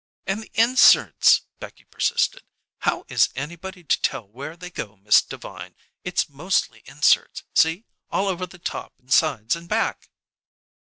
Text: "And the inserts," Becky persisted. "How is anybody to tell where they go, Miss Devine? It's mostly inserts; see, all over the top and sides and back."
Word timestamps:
"And 0.25 0.41
the 0.41 0.49
inserts," 0.55 1.41
Becky 1.59 1.83
persisted. 1.83 2.41
"How 2.79 3.05
is 3.07 3.29
anybody 3.35 3.83
to 3.83 4.01
tell 4.01 4.27
where 4.27 4.57
they 4.57 4.71
go, 4.71 4.97
Miss 4.97 5.21
Devine? 5.21 5.75
It's 6.03 6.27
mostly 6.27 6.81
inserts; 6.87 7.43
see, 7.53 7.85
all 8.09 8.27
over 8.27 8.47
the 8.47 8.57
top 8.57 8.93
and 8.97 9.13
sides 9.13 9.55
and 9.55 9.69
back." 9.69 10.09